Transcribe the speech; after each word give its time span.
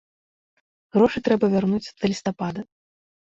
Грошы 0.95 1.17
трэба 1.27 1.45
вярнуць 1.55 1.83
да 1.99 2.05
лістапада. 2.13 2.61